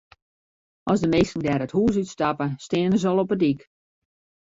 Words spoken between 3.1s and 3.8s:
op de dyk.